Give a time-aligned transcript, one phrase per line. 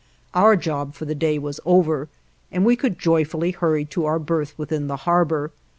[0.33, 2.09] Our job for the day was over,
[2.51, 5.51] and we could joyfully hurry to our berth within the harbor.